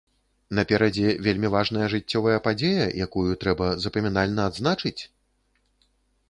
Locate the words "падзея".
2.47-2.87